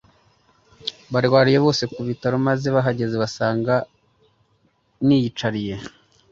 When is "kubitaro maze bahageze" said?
1.93-3.15